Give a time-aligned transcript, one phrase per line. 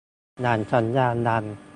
[0.41, 1.43] หลังสัญญาณดัง